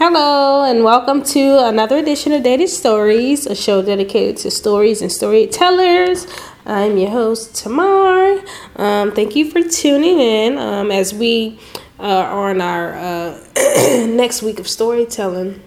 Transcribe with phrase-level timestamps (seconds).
[0.00, 5.10] Hello, and welcome to another edition of Dated Stories, a show dedicated to stories and
[5.10, 6.24] storytellers.
[6.64, 8.40] I'm your host, Tamar.
[8.76, 11.58] Um, thank you for tuning in um, as we
[11.98, 13.44] are on our uh,
[14.06, 15.60] next week of storytelling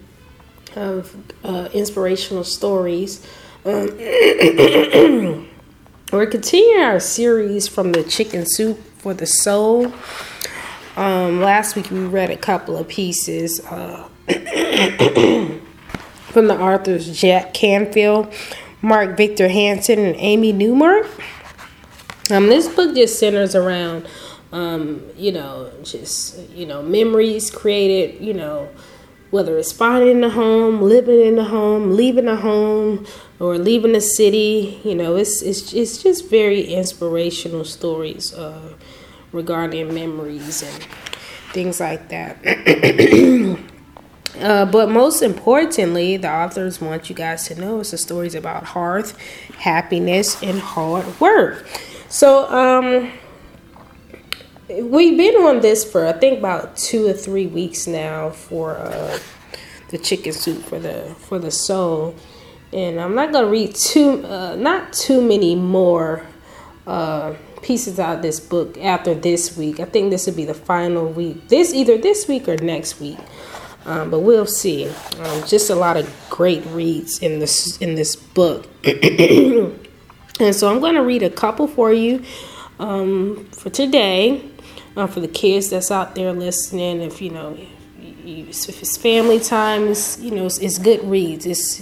[0.77, 1.13] of
[1.43, 3.27] uh, inspirational stories.
[3.65, 3.87] Um,
[6.13, 9.91] we're continuing our series from the Chicken Soup for the Soul.
[10.95, 13.59] Um, last week we read a couple of pieces.
[13.65, 14.07] Uh,
[16.31, 18.33] from the authors Jack Canfield,
[18.81, 21.07] Mark Victor Hansen, and Amy Newmark.
[22.29, 24.07] Um, this book just centers around,
[24.51, 28.69] um, you know, just you know, memories created, you know,
[29.31, 33.05] whether it's finding a home, living in a home, leaving a home,
[33.39, 34.79] or leaving a city.
[34.83, 38.73] You know, it's it's it's just very inspirational stories uh,
[39.31, 40.87] regarding memories and
[41.51, 42.37] things like that.
[44.41, 48.63] Uh, but most importantly, the authors want you guys to know it's the stories about
[48.63, 49.17] hearth,
[49.57, 51.65] happiness, and hard work.
[52.09, 53.11] So, um,
[54.79, 59.19] we've been on this for I think about two or three weeks now for uh,
[59.89, 62.15] the chicken soup for the for the soul,
[62.71, 66.25] and I'm not gonna read too uh, not too many more
[66.87, 69.79] uh, pieces out of this book after this week.
[69.79, 71.49] I think this would be the final week.
[71.49, 73.19] This either this week or next week.
[73.85, 74.87] Um, but we'll see.
[74.87, 79.75] Um, just a lot of great reads in this in this book, and
[80.51, 82.23] so I'm going to read a couple for you
[82.79, 84.47] um, for today.
[84.97, 87.57] Uh, for the kids that's out there listening, if you know,
[88.25, 91.45] if it's family time, it's, you know, it's, it's good reads.
[91.45, 91.81] It's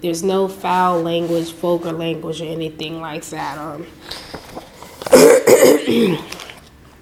[0.00, 3.80] there's no foul language, vulgar language, or anything like that.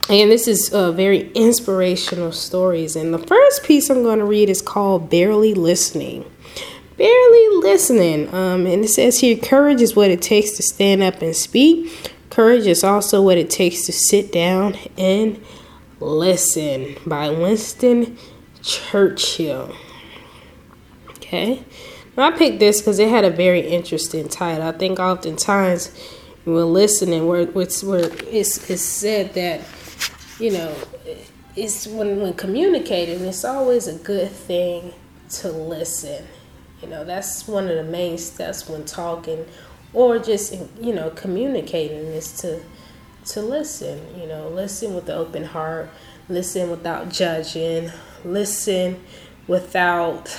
[0.09, 2.95] And this is uh, very inspirational stories.
[2.95, 6.25] And the first piece I'm going to read is called Barely Listening.
[6.97, 8.33] Barely Listening.
[8.33, 12.13] Um, and it says here courage is what it takes to stand up and speak,
[12.31, 15.43] courage is also what it takes to sit down and
[15.99, 18.17] listen by Winston
[18.63, 19.75] Churchill.
[21.11, 21.65] Okay.
[22.17, 24.69] Now, I picked this because it had a very interesting title.
[24.69, 25.93] I think oftentimes
[26.45, 29.61] when we're listening, where it's, where it's, it's said that
[30.39, 30.75] you know,
[31.55, 34.93] it's when when communicating, it's always a good thing
[35.31, 36.27] to listen.
[36.83, 39.47] You know, that's one of the main steps when talking
[39.93, 42.63] or just you know communicating is to
[43.27, 44.01] to listen.
[44.19, 45.89] You know, listen with an open heart,
[46.29, 47.91] listen without judging,
[48.25, 49.03] listen
[49.49, 50.37] without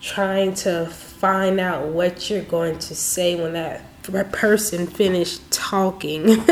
[0.00, 6.24] trying to find out what you're going to say when that person finished talking.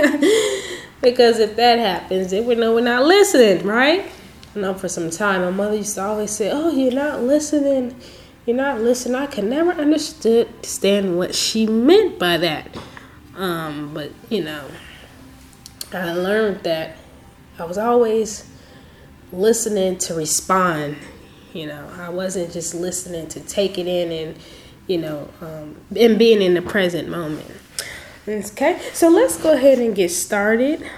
[1.03, 4.07] Because if that happens, they would know we're not listening, right?
[4.55, 7.97] I know for some time, my mother used to always say, Oh, you're not listening.
[8.47, 9.17] You're not listening.
[9.17, 12.77] I could never understand what she meant by that.
[13.37, 14.65] Um, but, you know,
[15.93, 16.97] I learned that
[17.59, 18.49] I was always
[19.33, 20.97] listening to respond.
[21.53, 24.39] You know, I wasn't just listening to take it in and,
[24.87, 27.51] you know, um, and being in the present moment.
[28.29, 30.89] Okay, so let's go ahead and get started.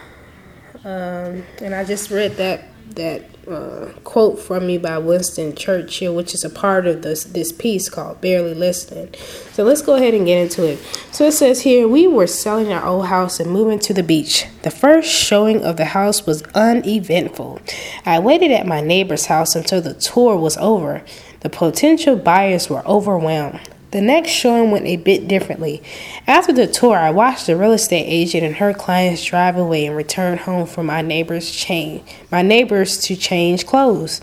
[0.84, 2.64] Um, and I just read that
[2.96, 7.50] that uh, quote from me by Winston Churchill, which is a part of this this
[7.50, 9.14] piece called "Barely Listening."
[9.52, 10.78] So let's go ahead and get into it.
[11.12, 14.44] So it says here, we were selling our old house and moving to the beach.
[14.62, 17.58] The first showing of the house was uneventful.
[18.04, 21.02] I waited at my neighbor's house until the tour was over.
[21.40, 23.60] The potential buyers were overwhelmed.
[23.94, 25.80] The next showing went a bit differently.
[26.26, 29.94] After the tour, I watched the real estate agent and her clients drive away and
[29.94, 34.20] return home for my neighbors change my neighbors to change clothes.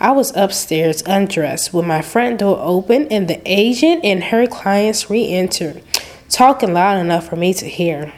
[0.00, 5.10] I was upstairs undressed with my front door open and the agent and her clients
[5.10, 5.82] re-entered,
[6.30, 8.14] talking loud enough for me to hear.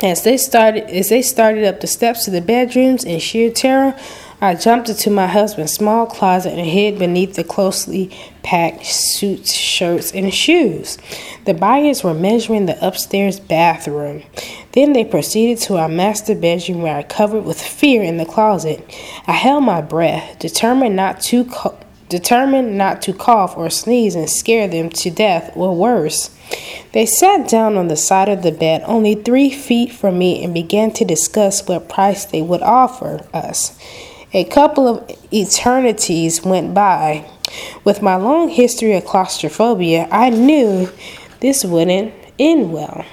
[0.00, 3.98] As they started as they started up the steps to the bedrooms in sheer terror,
[4.42, 8.10] I jumped into my husband's small closet and hid beneath the closely
[8.42, 10.96] packed suits, shirts, and shoes.
[11.44, 14.22] The buyers were measuring the upstairs bathroom.
[14.72, 18.82] Then they proceeded to our master bedroom where I covered with fear in the closet.
[19.26, 21.78] I held my breath, determined not to co-
[22.08, 26.30] determined not to cough or sneeze and scare them to death or worse.
[26.92, 30.52] They sat down on the side of the bed only three feet from me and
[30.52, 33.78] began to discuss what price they would offer us.
[34.32, 37.28] A couple of eternities went by.
[37.82, 40.88] With my long history of claustrophobia, I knew
[41.40, 43.04] this wouldn't end well.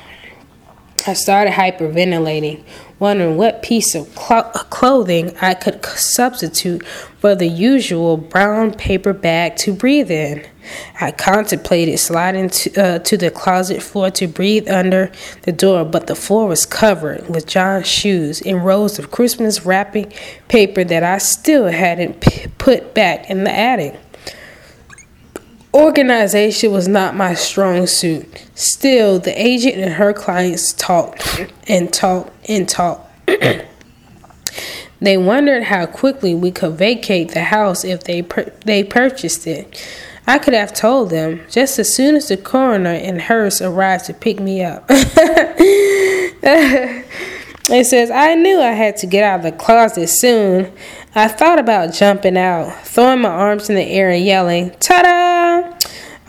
[1.08, 2.64] I started hyperventilating.
[3.00, 6.86] Wondering what piece of cl- clothing I could substitute
[7.20, 10.46] for the usual brown paper bag to breathe in.
[11.00, 15.12] I contemplated sliding to, uh, to the closet floor to breathe under
[15.44, 20.12] the door, but the floor was covered with John's shoes and rolls of Christmas wrapping
[20.48, 24.00] paper that I still hadn't p- put back in the attic.
[25.74, 28.26] Organization was not my strong suit.
[28.56, 33.10] Still, the agent and her clients talked and talked and talked.
[35.02, 39.86] they wondered how quickly we could vacate the house if they pur- they purchased it.
[40.30, 44.14] I could have told them just as soon as the coroner and hearse arrived to
[44.14, 44.84] pick me up.
[44.90, 47.06] it
[47.86, 50.74] says, I knew I had to get out of the closet soon.
[51.16, 55.27] I thought about jumping out, throwing my arms in the air and yelling, Ta da!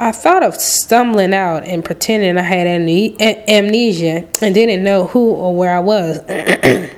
[0.01, 5.57] I thought of stumbling out and pretending I had amnesia and didn't know who or
[5.57, 6.19] where I was.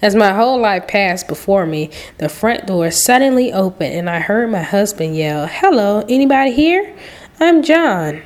[0.00, 4.50] As my whole life passed before me, the front door suddenly opened and I heard
[4.50, 6.96] my husband yell, Hello, anybody here?
[7.40, 8.22] I'm John.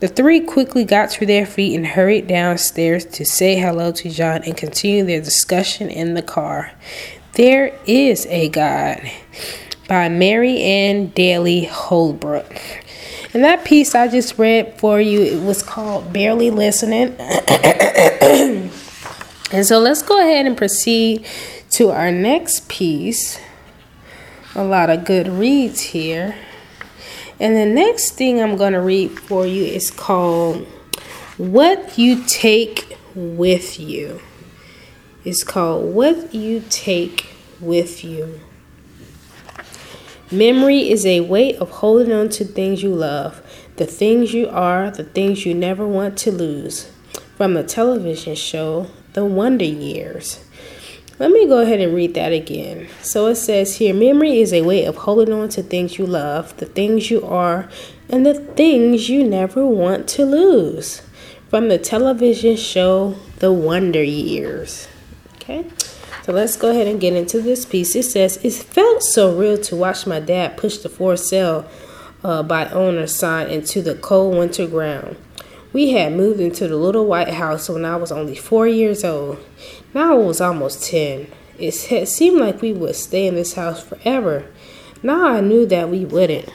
[0.00, 4.42] The three quickly got to their feet and hurried downstairs to say hello to John
[4.42, 6.72] and continue their discussion in the car.
[7.34, 9.08] There is a God
[9.88, 12.60] by Mary Ann Daly Holbrook.
[13.34, 17.14] And that piece I just read for you, it was called Barely Listening.
[17.18, 18.70] and
[19.62, 21.26] so let's go ahead and proceed
[21.70, 23.38] to our next piece.
[24.54, 26.34] A lot of good reads here.
[27.38, 30.66] And the next thing I'm going to read for you is called
[31.36, 34.20] What You Take With You.
[35.24, 37.26] It's called What You Take
[37.60, 38.40] With You.
[40.30, 43.40] Memory is a way of holding on to things you love,
[43.76, 46.90] the things you are, the things you never want to lose.
[47.38, 50.44] From the television show The Wonder Years.
[51.18, 52.88] Let me go ahead and read that again.
[53.00, 56.54] So it says here memory is a way of holding on to things you love,
[56.58, 57.70] the things you are,
[58.10, 61.00] and the things you never want to lose.
[61.48, 64.88] From the television show The Wonder Years.
[65.36, 65.64] Okay?
[66.28, 67.96] So let's go ahead and get into this piece.
[67.96, 71.66] It says, It felt so real to watch my dad push the for sale
[72.22, 75.16] uh, by owner sign into the cold winter ground.
[75.72, 79.42] We had moved into the little white house when I was only four years old.
[79.94, 81.32] Now I was almost 10.
[81.58, 84.44] It seemed like we would stay in this house forever.
[85.02, 86.50] Now I knew that we wouldn't.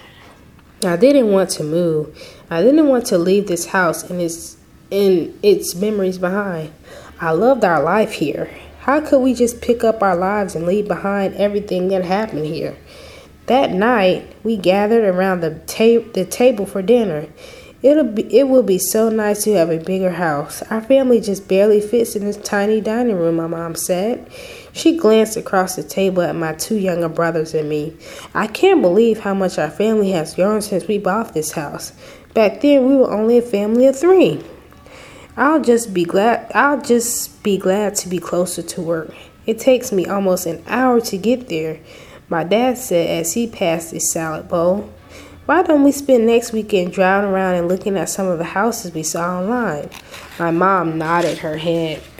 [0.86, 2.16] I didn't want to move.
[2.48, 4.56] I didn't want to leave this house and its,
[4.92, 6.72] and its memories behind.
[7.20, 8.52] I loved our life here.
[8.84, 12.76] How could we just pick up our lives and leave behind everything that happened here?
[13.46, 17.28] That night, we gathered around the, ta- the table for dinner.
[17.82, 20.64] It'll be, it will be so nice to have a bigger house.
[20.64, 24.30] Our family just barely fits in this tiny dining room, my mom said.
[24.74, 27.96] She glanced across the table at my two younger brothers and me.
[28.34, 31.94] I can't believe how much our family has grown since we bought this house.
[32.34, 34.44] Back then, we were only a family of three.
[35.36, 39.14] I'll just be glad I'll just be glad to be closer to work.
[39.48, 41.80] It takes me almost an hour to get there,
[42.30, 44.94] my dad said as he passed his salad bowl.
[45.46, 48.94] Why don't we spend next weekend driving around and looking at some of the houses
[48.94, 49.90] we saw online?
[50.40, 52.02] My mom nodded her head.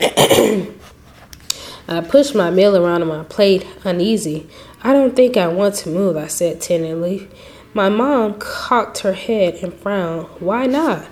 [1.88, 4.48] I pushed my meal around on my plate, uneasy.
[4.82, 7.30] I don't think I want to move, I said tentatively.
[7.72, 10.26] My mom cocked her head and frowned.
[10.40, 11.06] Why not?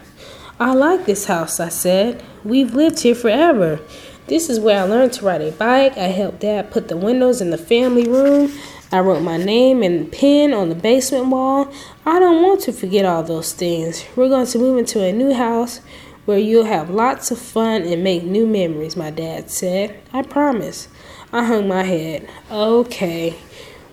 [0.62, 2.22] I like this house, I said.
[2.44, 3.80] We've lived here forever.
[4.28, 5.98] This is where I learned to ride a bike.
[5.98, 8.52] I helped Dad put the windows in the family room.
[8.92, 11.68] I wrote my name and pen on the basement wall.
[12.06, 14.04] I don't want to forget all those things.
[14.14, 15.80] We're going to move into a new house
[16.26, 20.00] where you'll have lots of fun and make new memories, my dad said.
[20.12, 20.86] I promise.
[21.32, 22.28] I hung my head.
[22.52, 23.36] Okay.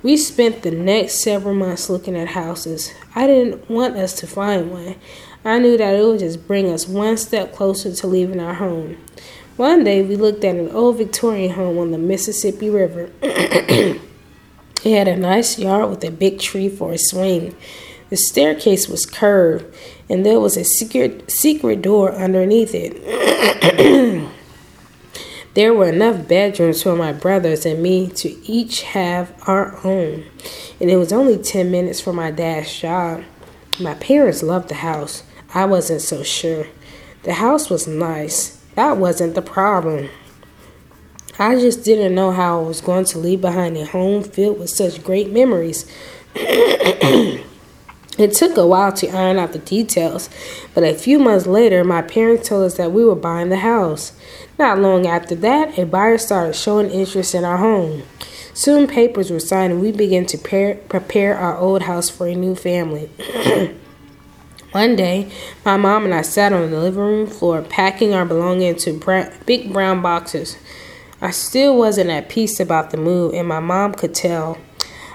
[0.03, 2.93] We spent the next several months looking at houses.
[3.15, 4.97] I didn't want us to find one.
[5.45, 8.97] I knew that it would just bring us one step closer to leaving our home.
[9.55, 13.09] One day we looked at an old Victorian home on the Mississippi River.
[13.21, 14.01] it
[14.83, 17.55] had a nice yard with a big tree for a swing.
[18.09, 19.73] The staircase was curved,
[20.09, 22.99] and there was a secret secret door underneath it.
[25.53, 30.25] there were enough bedrooms for my brothers and me to each have our own,
[30.81, 33.23] and it was only 10 minutes from my dad's job.
[33.79, 35.23] My parents loved the house.
[35.53, 36.67] I wasn't so sure.
[37.23, 38.61] The house was nice.
[38.75, 40.09] That wasn't the problem.
[41.37, 44.69] I just didn't know how I was going to leave behind a home filled with
[44.69, 45.85] such great memories.
[48.19, 50.29] It took a while to iron out the details,
[50.73, 54.11] but a few months later, my parents told us that we were buying the house.
[54.57, 58.03] Not long after that, a buyer started showing interest in our home.
[58.53, 60.37] Soon papers were signed and we began to
[60.89, 63.09] prepare our old house for a new family.
[64.71, 65.31] One day,
[65.65, 69.73] my mom and I sat on the living room floor packing our belongings into big
[69.73, 70.57] brown boxes.
[71.19, 74.59] I still wasn't at peace about the move, and my mom could tell.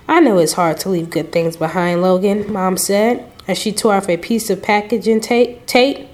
[0.09, 3.95] I know it's hard to leave good things behind, Logan, Mom said, as she tore
[3.95, 5.65] off a piece of packaging tape.
[5.67, 6.09] tape.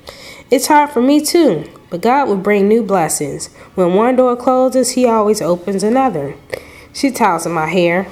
[0.50, 3.46] It's hard for me too, but God will bring new blessings.
[3.74, 6.36] When one door closes, He always opens another.
[6.92, 8.06] She tousled my hair.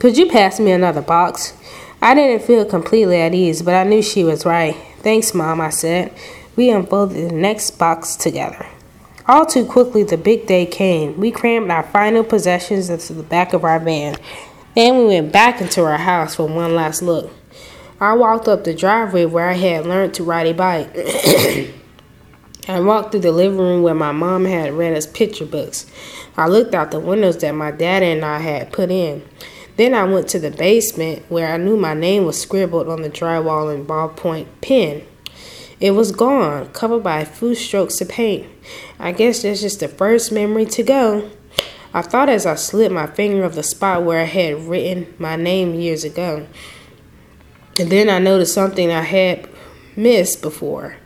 [0.00, 1.52] Could you pass me another box?
[2.00, 4.76] I didn't feel completely at ease, but I knew she was right.
[4.98, 6.12] Thanks, Mom, I said.
[6.54, 8.66] We unfolded the next box together.
[9.26, 11.18] All too quickly, the big day came.
[11.18, 14.16] We crammed our final possessions into the back of our van.
[14.74, 17.30] Then we went back into our house for one last look.
[18.00, 20.90] I walked up the driveway where I had learned to ride a bike.
[22.68, 25.86] I walked through the living room where my mom had read us picture books.
[26.36, 29.22] I looked out the windows that my dad and I had put in.
[29.78, 33.08] Then I went to the basement where I knew my name was scribbled on the
[33.08, 35.06] drywall in ballpoint pen.
[35.78, 38.48] It was gone, covered by a few strokes of paint.
[38.98, 41.30] I guess that's just the first memory to go.
[41.94, 45.36] I thought as I slid my finger of the spot where I had written my
[45.36, 46.48] name years ago.
[47.78, 49.48] And then I noticed something I had
[49.94, 50.96] missed before.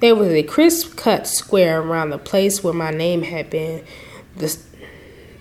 [0.00, 3.84] There was a crisp cut square around the place where my name had been.
[4.36, 4.56] The,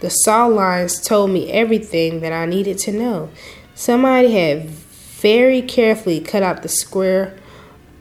[0.04, 3.30] the saw lines told me everything that I needed to know.
[3.74, 7.40] Somebody had very carefully cut out the square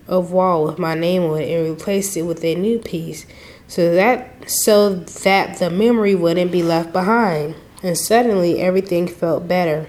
[0.08, 3.24] of wall with my name on it and replaced it with a new piece
[3.68, 7.54] so that so that the memory wouldn't be left behind.
[7.84, 9.88] And suddenly everything felt better.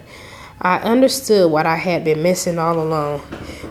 [0.61, 3.23] I understood what I had been missing all along.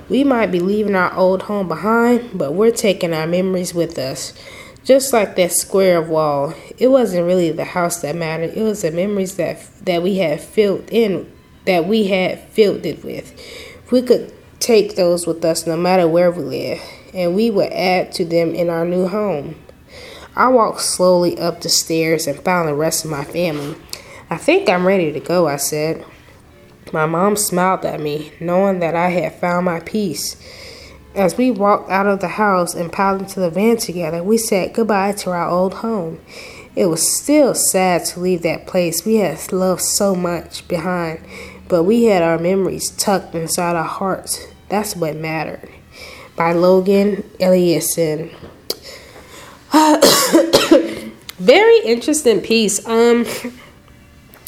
[0.08, 4.34] We might be leaving our old home behind, but we're taking our memories with us.
[4.84, 8.50] Just like that square of wall, it wasn't really the house that mattered.
[8.56, 11.30] It was the memories that that we had filled in,
[11.66, 13.32] that we had filled it with.
[13.92, 16.80] We could take those with us no matter where we live,
[17.14, 19.56] and we would add to them in our new home.
[20.34, 23.76] I walked slowly up the stairs and found the rest of my family.
[24.30, 26.04] I think I'm ready to go, I said.
[26.92, 30.36] My mom smiled at me, knowing that I had found my peace.
[31.14, 34.72] As we walked out of the house and piled into the van together, we said
[34.72, 36.20] goodbye to our old home.
[36.74, 41.20] It was still sad to leave that place we had loved so much behind,
[41.68, 44.46] but we had our memories tucked inside our hearts.
[44.70, 45.68] That's what mattered.
[46.34, 48.32] By Logan Eliasson.
[51.38, 52.86] Very interesting piece.
[52.86, 53.26] Um,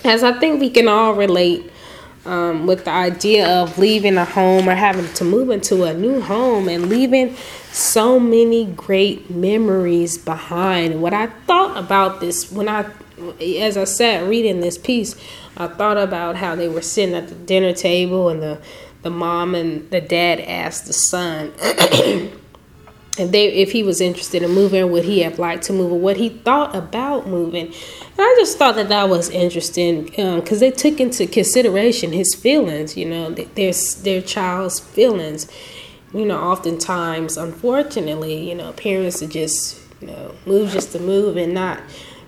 [0.02, 1.70] as I think we can all relate
[2.26, 6.20] um, with the idea of leaving a home or having to move into a new
[6.20, 7.36] home and leaving
[7.70, 11.02] so many great memories behind.
[11.02, 12.86] What I thought about this when I,
[13.40, 15.16] as I sat reading this piece,
[15.56, 18.60] I thought about how they were sitting at the dinner table and the
[19.02, 21.52] the mom and the dad asked the son
[23.18, 25.98] and they if he was interested in moving would he have liked to move or
[25.98, 27.66] what he thought about moving?
[27.66, 32.34] And i just thought that that was interesting because um, they took into consideration his
[32.34, 35.50] feelings you know their, their child's feelings.
[36.12, 41.36] You know oftentimes unfortunately you know parents are just you know move just to move
[41.36, 41.80] and not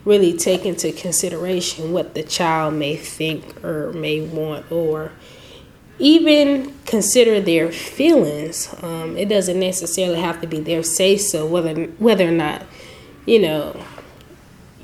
[0.05, 5.12] really take into consideration what the child may think or may want or
[5.99, 8.75] even consider their feelings.
[8.83, 12.67] Um, it doesn't necessarily have to be their say so, whether whether or not
[13.25, 13.81] you know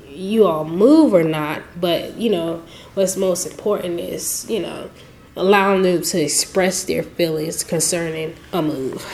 [0.09, 1.61] you all move or not.
[1.79, 4.89] But you know what's most important is you know
[5.35, 9.05] allowing them to express their feelings concerning a move.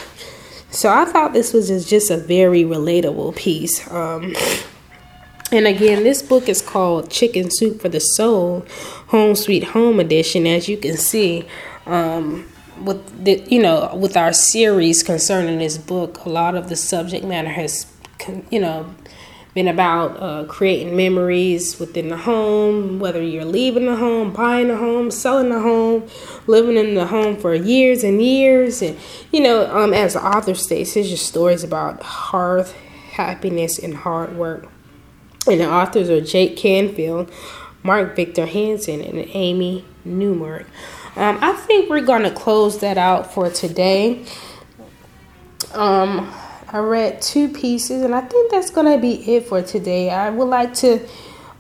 [0.72, 3.90] So I thought this was just a very relatable piece.
[3.92, 4.36] Um,
[5.52, 8.66] and again, this book is called Chicken Soup for the Soul,
[9.08, 10.46] Home Sweet Home Edition.
[10.46, 11.48] As you can see,
[11.90, 12.48] um,
[12.84, 17.26] with the, you know with our series concerning this book, a lot of the subject
[17.26, 17.86] matter has
[18.50, 18.94] you know
[19.54, 24.78] been about uh, creating memories within the home, whether you're leaving the home, buying a
[24.78, 26.08] home, selling a home,
[26.46, 28.82] living in the home for years and years.
[28.82, 28.98] And,
[29.32, 32.74] you know, um, as the author states, it's just stories about hearth,
[33.12, 34.68] happiness, and hard work.
[35.48, 37.32] And the authors are Jake Canfield,
[37.82, 40.68] Mark Victor Hansen, and Amy Newmark.
[41.16, 44.26] Um, I think we're going to close that out for today.
[45.74, 46.34] Um,
[46.72, 50.10] I read two pieces, and I think that's going to be it for today.
[50.10, 51.08] I would like to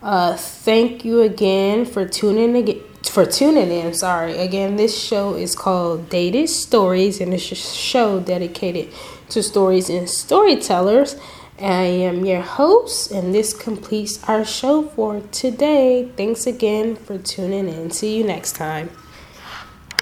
[0.01, 3.93] uh, thank you again for tuning in for tuning in.
[3.93, 4.37] Sorry.
[4.37, 8.93] Again, this show is called Dated Stories, and it's a show dedicated
[9.29, 11.15] to stories and storytellers.
[11.59, 16.09] I am your host, and this completes our show for today.
[16.15, 17.91] Thanks again for tuning in.
[17.91, 18.91] See you next time.